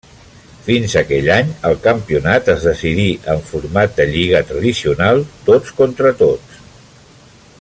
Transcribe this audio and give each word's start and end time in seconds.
Fins 0.67 0.93
aquell 1.01 1.27
any 1.33 1.51
el 1.69 1.75
campionat 1.83 2.49
es 2.55 2.65
decidí 2.69 3.05
en 3.35 3.45
format 3.51 3.95
de 3.99 4.09
lliga 4.15 4.43
tradicional 4.53 5.23
tots 5.51 5.77
contra 5.83 6.15
tots. 6.25 6.61